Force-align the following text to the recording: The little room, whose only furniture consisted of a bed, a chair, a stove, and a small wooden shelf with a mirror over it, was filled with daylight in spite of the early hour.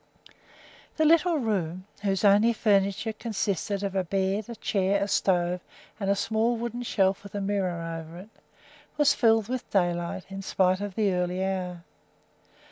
The 0.97 1.05
little 1.05 1.37
room, 1.37 1.85
whose 2.01 2.25
only 2.25 2.53
furniture 2.53 3.13
consisted 3.13 3.83
of 3.83 3.93
a 3.93 4.03
bed, 4.03 4.49
a 4.49 4.55
chair, 4.55 5.03
a 5.03 5.07
stove, 5.07 5.61
and 5.99 6.09
a 6.09 6.15
small 6.15 6.57
wooden 6.57 6.81
shelf 6.81 7.21
with 7.21 7.35
a 7.35 7.39
mirror 7.39 8.01
over 8.01 8.17
it, 8.17 8.29
was 8.97 9.13
filled 9.13 9.47
with 9.47 9.69
daylight 9.69 10.25
in 10.31 10.41
spite 10.41 10.81
of 10.81 10.95
the 10.95 11.13
early 11.13 11.45
hour. 11.45 11.83